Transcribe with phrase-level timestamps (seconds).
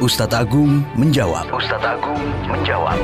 [0.00, 1.52] Ustadz Agung menjawab.
[1.52, 2.96] Ustadz Agung menjawab.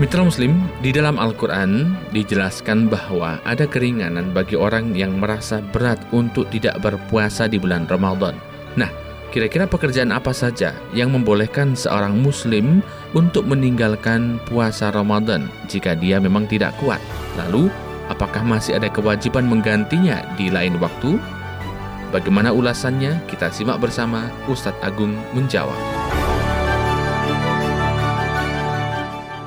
[0.00, 6.48] Mitra Muslim, di dalam Al-Quran dijelaskan bahwa ada keringanan bagi orang yang merasa berat untuk
[6.48, 8.32] tidak berpuasa di bulan Ramadan.
[8.72, 8.88] Nah,
[9.28, 12.80] kira-kira pekerjaan apa saja yang membolehkan seorang Muslim
[13.12, 17.04] untuk meninggalkan puasa Ramadan jika dia memang tidak kuat?
[17.36, 17.68] Lalu,
[18.08, 21.20] apakah masih ada kewajiban menggantinya di lain waktu?
[22.08, 23.28] Bagaimana ulasannya?
[23.28, 25.76] Kita simak bersama Ustadz Agung menjawab.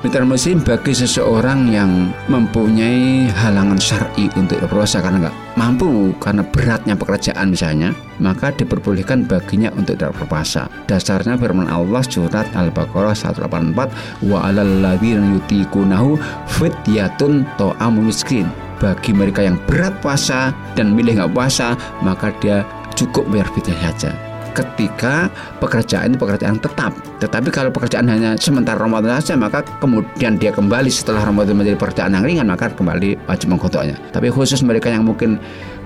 [0.02, 6.98] Mitra muslim bagi seseorang yang mempunyai halangan syar'i untuk berpuasa karena nggak mampu karena beratnya
[6.98, 10.66] pekerjaan misalnya, maka diperbolehkan baginya untuk tidak berpuasa.
[10.90, 16.18] Dasarnya firman Allah surat Al-Baqarah 184 wa alal yutikunahu
[16.50, 18.50] fidyatun ta'amu miskin
[18.82, 22.66] bagi mereka yang berat puasa dan milih nggak puasa maka dia
[22.98, 24.10] cukup bayar fidyah saja.
[24.52, 30.52] Ketika pekerjaan itu pekerjaan tetap tetapi kalau pekerjaan hanya sementara Ramadan saja maka kemudian dia
[30.52, 35.08] kembali setelah Ramadan menjadi pekerjaan yang ringan maka kembali wajib mengkodoknya tapi khusus mereka yang
[35.08, 35.40] mungkin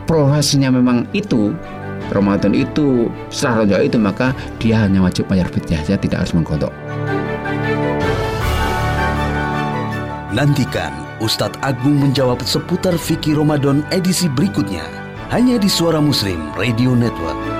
[0.09, 1.55] profesinya memang itu
[2.11, 4.27] Ramadan itu setelah Ramadan itu maka
[4.59, 6.75] dia hanya wajib bayar fidyah saja tidak harus mengkodok
[10.37, 14.85] Nantikan Ustadz Agung menjawab seputar fikih Ramadan edisi berikutnya
[15.33, 17.56] hanya di Suara Muslim Radio Network.